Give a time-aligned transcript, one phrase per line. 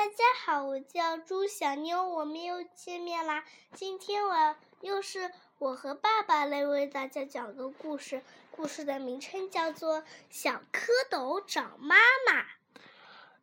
[0.00, 3.44] 大家好，我叫朱小妞，我们又见面啦。
[3.74, 10.00] 今天我又是我和爸爸来为大家讲个故事，故事的名称叫做
[10.30, 12.40] 《小蝌蚪找妈妈》。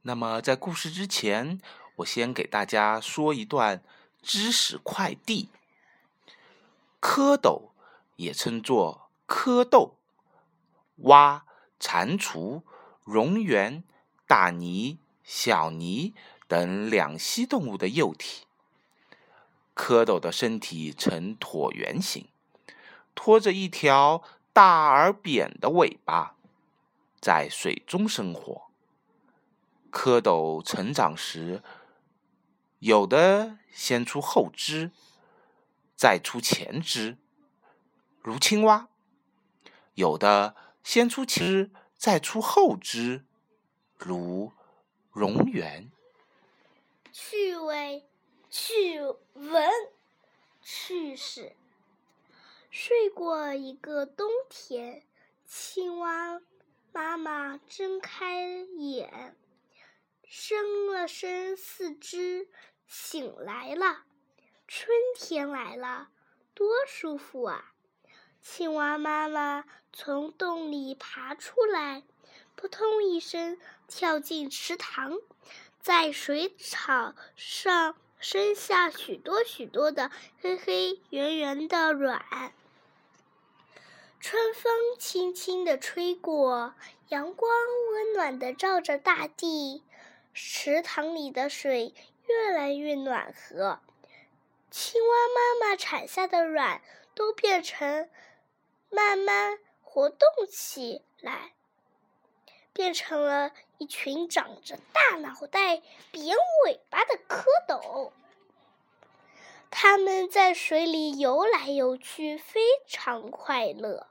[0.01, 1.62] 那么在故事之前，
[1.97, 3.83] 我先给大家说一段
[4.24, 5.51] 知识快递。
[6.99, 7.69] 蝌蚪
[8.15, 9.92] 也称作蝌蚪、
[11.03, 11.46] 蛙、
[11.79, 12.63] 蟾蜍、
[13.05, 13.83] 蝾螈、
[14.26, 16.16] 大鲵、小鲵。
[16.48, 18.45] 等两栖动物的幼体，
[19.75, 22.27] 蝌蚪的身体呈椭圆形，
[23.13, 26.35] 拖着一条大而扁的尾巴，
[27.19, 28.71] 在水中生活。
[29.91, 31.61] 蝌蚪成长时，
[32.79, 34.91] 有的先出后肢，
[35.95, 37.17] 再出前肢，
[38.21, 38.88] 如青蛙；
[39.95, 43.25] 有的先出前肢，再出后肢，
[43.97, 44.53] 如
[45.13, 45.89] 蝾螈。
[47.20, 48.07] 趣味、
[48.52, 49.02] 趣
[49.34, 49.71] 闻、
[50.61, 51.55] 趣事。
[52.69, 55.02] 睡过一个冬天，
[55.47, 56.39] 青蛙
[56.94, 59.36] 妈妈睁开眼，
[60.25, 62.50] 伸了伸四肢，
[62.86, 64.03] 醒来了。
[64.67, 66.09] 春天来了，
[66.53, 67.73] 多舒服啊！
[68.44, 72.03] 青蛙妈妈从洞里爬出来，
[72.56, 75.17] 扑通一声跳进池塘。
[75.88, 82.52] 在水草上生下许多许多的黑黑圆圆的卵。
[84.19, 86.75] 春风轻轻地吹过，
[87.07, 87.49] 阳光
[87.94, 89.81] 温暖地照着大地，
[90.33, 91.94] 池塘里的水
[92.27, 93.79] 越来越暖和。
[94.69, 96.81] 青蛙妈妈产下的卵
[97.16, 98.09] 都变成，
[98.89, 101.53] 慢慢活动起来。
[102.78, 108.11] 变成了一群长着大脑袋、扁尾巴的蝌蚪。
[109.72, 114.06] 它们在水里游来游去，非常快乐。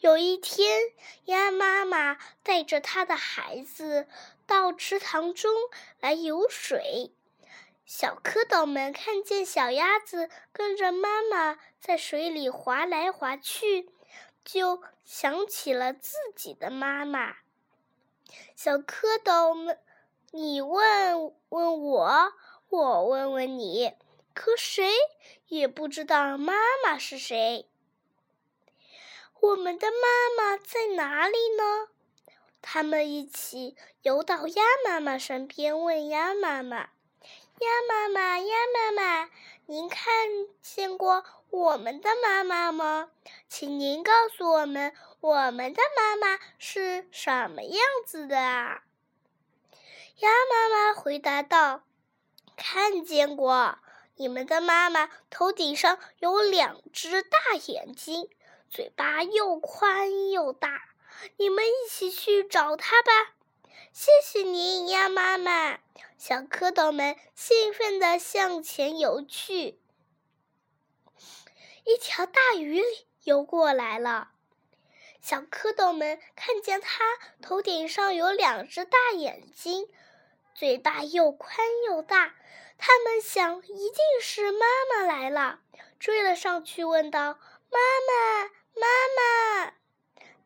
[0.00, 0.92] 有一天，
[1.24, 4.06] 鸭妈妈带着它的孩子
[4.46, 5.50] 到池塘中
[6.00, 7.12] 来游水。
[7.86, 13.88] 小蝌蚪们看见小鸭子跟着妈妈在水里划来划去，
[14.44, 17.36] 就想起了自己的妈妈。
[18.56, 19.78] 小蝌蚪们，
[20.30, 22.32] 你问问我，
[22.68, 23.92] 我问问你，
[24.32, 24.90] 可谁
[25.48, 26.54] 也不知道妈
[26.84, 27.68] 妈是谁。
[29.40, 31.88] 我们的妈妈在哪里呢？
[32.62, 36.88] 他们一起游到鸭妈妈身边，问鸭妈妈
[37.60, 39.30] ：“鸭妈妈，鸭妈妈，
[39.66, 40.28] 您看
[40.62, 41.22] 见过
[41.54, 43.10] 我们的妈妈吗？
[43.48, 48.82] 请您告诉我们。”我们的妈妈是什么样子的啊？
[50.18, 51.84] 鸭妈妈回答道
[52.58, 53.78] ：“看见过，
[54.16, 58.28] 你们的妈妈头顶上有两只大眼睛，
[58.68, 60.82] 嘴巴又宽又大。
[61.38, 63.34] 你们一起去找她吧。”
[63.94, 65.78] 谢谢您，鸭妈妈。
[66.18, 69.78] 小蝌蚪们兴奋地向前游去。
[71.84, 72.82] 一条大鱼
[73.24, 74.30] 游过来了。
[75.20, 77.04] 小蝌蚪们看见它
[77.40, 79.88] 头顶上有两只大眼睛，
[80.54, 82.34] 嘴巴又宽又大，
[82.76, 85.60] 他们想一定是妈妈来了，
[85.98, 87.38] 追了上去，问道
[87.72, 87.78] ：“妈
[88.08, 88.86] 妈，妈
[89.16, 89.72] 妈！”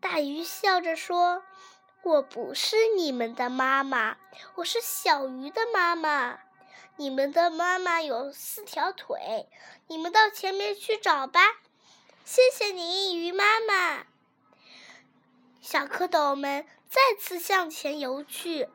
[0.00, 1.42] 大鱼笑着说
[2.02, 4.16] ：“我不是你们的妈妈，
[4.56, 6.38] 我是小鱼的妈妈。
[6.98, 9.48] 你们的妈妈有四条腿，
[9.86, 11.40] 你们到前面去找吧。”
[12.26, 14.04] 谢谢你，鱼妈妈。
[15.62, 18.68] 小蝌蚪们再次向前游去，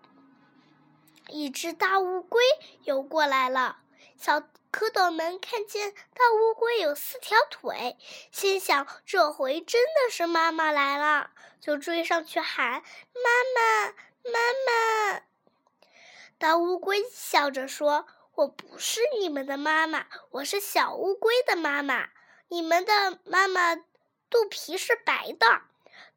[1.28, 2.42] 一只大乌龟
[2.84, 3.80] 游过来了。
[4.18, 7.98] 小蝌蚪们看见大乌龟有四条腿，
[8.32, 12.82] 心想这回真的是妈妈来了，就追上去喊
[13.14, 13.88] ：“妈妈，
[14.32, 15.24] 妈妈！”
[16.44, 18.06] 大乌龟笑着说
[18.36, 22.10] ：“我不是你们的妈妈，我是小乌龟的妈妈。
[22.50, 23.78] 你们的妈妈
[24.30, 25.62] 肚皮是白的。”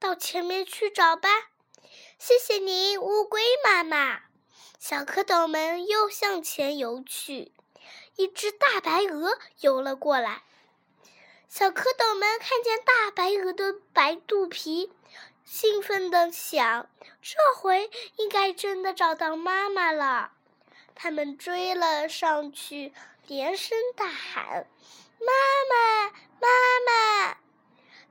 [0.00, 1.28] 到前面去找吧，
[2.18, 4.22] 谢谢您，乌龟妈妈。
[4.80, 7.52] 小蝌蚪们又向前游去，
[8.16, 10.42] 一只大白鹅游了过来。
[11.48, 14.92] 小蝌蚪们看见大白鹅的白肚皮，
[15.46, 16.90] 兴奋地想：
[17.22, 20.32] 这回应该真的找到妈妈了。
[20.96, 22.92] 他们追了上去，
[23.28, 24.66] 连声大喊
[25.22, 25.32] ：“妈
[25.70, 26.10] 妈，
[26.40, 26.48] 妈
[26.84, 27.38] 妈！”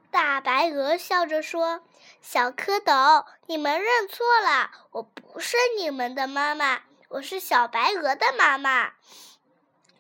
[0.10, 1.84] 大白鹅笑着说
[2.24, 8.94] ：“小蝌蚪，你们认错了，我不是你们的妈妈，我是小白鹅的妈妈。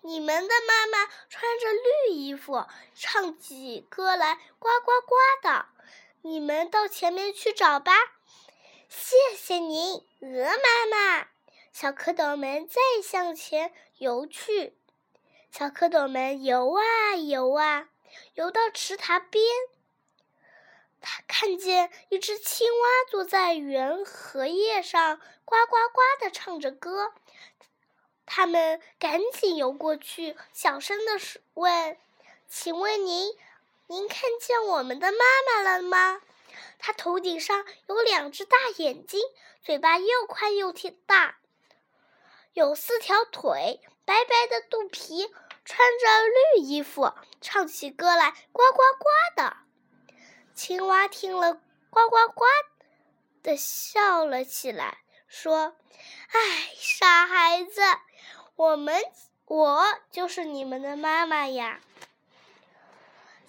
[0.02, 2.66] 你们的妈妈穿着绿衣服，
[2.96, 5.66] 唱起歌来呱呱呱的。
[6.26, 7.94] 你们到前面去找吧。
[8.90, 11.28] 谢谢您，鹅妈妈。
[11.72, 14.76] 小蝌蚪们再向前游去。
[15.52, 17.90] 小蝌蚪们游啊游啊，
[18.34, 19.46] 游到池塘边。
[21.00, 27.14] 他看见一只青蛙坐在圆荷叶上，呱呱呱地唱着歌。
[28.26, 31.20] 他们赶紧游过去，小声地
[31.54, 31.96] 问
[32.50, 33.32] ：“请问您，
[33.88, 35.18] 您看见我们的妈
[35.48, 36.22] 妈了吗？
[36.80, 39.22] 她头顶上有两只大眼睛，
[39.62, 41.38] 嘴巴又宽又挺大，
[42.54, 45.28] 有四条腿，白白的肚皮，
[45.64, 46.24] 穿着
[46.56, 49.06] 绿衣服，唱起歌来呱呱呱
[49.36, 49.58] 的。”
[50.56, 51.54] 青蛙听了，
[51.92, 52.46] 呱呱呱
[53.44, 55.76] 的笑了起来，说
[56.34, 57.82] ：“哎，傻孩子，
[58.56, 59.04] 我们
[59.46, 61.82] 我就是你们的妈妈呀。”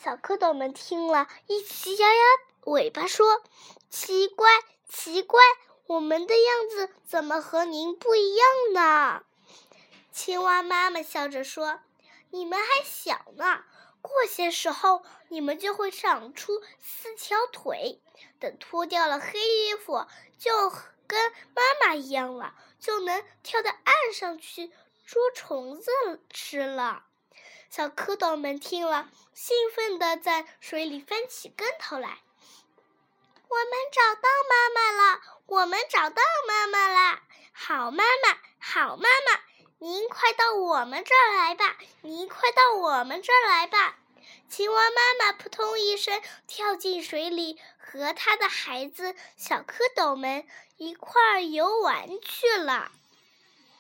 [0.07, 2.23] 小蝌蚪们听了一起摇摇
[2.67, 3.43] 尾巴，说
[3.91, 4.49] ：“奇怪，
[4.89, 5.41] 奇怪，
[5.89, 9.25] 我们的样子怎么和您不一样呢？”
[10.15, 11.81] 青蛙妈妈笑着说
[12.31, 13.65] ：“你们还小呢。”
[14.01, 18.01] 过些时候，你们就会长出四条腿。
[18.39, 20.07] 等脱掉了黑衣服，
[20.39, 20.71] 就
[21.09, 24.71] 跟妈妈一样了，就能跳到岸上去
[25.05, 25.91] 捉虫子
[26.31, 27.06] 吃了。
[27.71, 32.19] 小蝌蚪们听了，兴奋地在水里翻起跟头来。
[33.49, 35.21] 我们找到妈妈了！
[35.47, 37.23] 我们找到妈妈啦！
[37.53, 39.41] 好妈妈，好妈妈！
[39.79, 41.77] 您快到我们这儿来吧！
[42.01, 43.99] 您快到我们这儿来吧！
[44.49, 50.47] 青蛙妈妈扑通一声跳进水里，和它的孩子小蝌蚪们
[50.77, 52.91] 一块儿游玩去了。